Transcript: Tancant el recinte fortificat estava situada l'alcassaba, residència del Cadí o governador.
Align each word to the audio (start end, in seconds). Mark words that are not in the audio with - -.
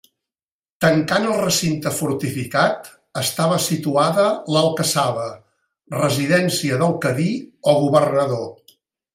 Tancant 0.85 1.27
el 1.33 1.35
recinte 1.41 1.91
fortificat 1.97 2.89
estava 3.23 3.59
situada 3.67 4.25
l'alcassaba, 4.55 5.29
residència 5.99 6.83
del 6.85 6.99
Cadí 7.07 7.31
o 7.75 7.81
governador. 7.87 8.47